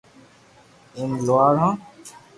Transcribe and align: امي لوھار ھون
امي 0.99 1.19
لوھار 1.25 1.55
ھون 1.61 1.75